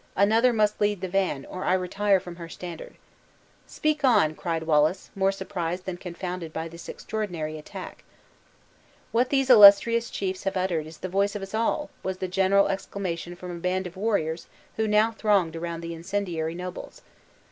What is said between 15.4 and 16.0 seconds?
around the